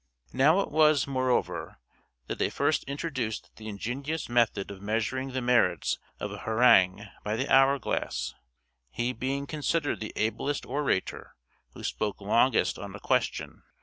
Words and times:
Now 0.33 0.61
it 0.61 0.71
was, 0.71 1.05
moreover, 1.05 1.77
that 2.25 2.39
they 2.39 2.49
first 2.49 2.83
introduced 2.85 3.55
the 3.57 3.67
ingenious 3.67 4.27
method 4.29 4.71
of 4.71 4.81
measuring 4.81 5.29
the 5.33 5.43
merits 5.43 5.99
of 6.19 6.31
an 6.31 6.39
harangue 6.39 7.05
by 7.23 7.35
the 7.35 7.47
hour 7.47 7.77
glass, 7.77 8.33
he 8.89 9.13
being 9.13 9.45
considered 9.45 9.99
the 9.99 10.11
ablest 10.15 10.65
orator 10.65 11.35
who 11.75 11.83
spoke 11.83 12.19
longest 12.19 12.79
on 12.79 12.95
a 12.95 12.99
question. 12.99 13.61